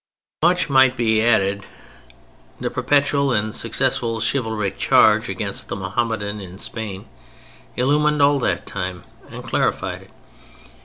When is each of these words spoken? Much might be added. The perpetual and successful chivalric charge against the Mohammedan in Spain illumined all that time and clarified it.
Much 0.41 0.67
might 0.67 0.95
be 0.97 1.21
added. 1.23 1.63
The 2.59 2.71
perpetual 2.71 3.31
and 3.31 3.53
successful 3.53 4.19
chivalric 4.19 4.79
charge 4.79 5.29
against 5.29 5.67
the 5.67 5.75
Mohammedan 5.75 6.41
in 6.41 6.57
Spain 6.57 7.07
illumined 7.75 8.19
all 8.19 8.39
that 8.39 8.65
time 8.65 9.03
and 9.29 9.43
clarified 9.43 10.01
it. 10.01 10.11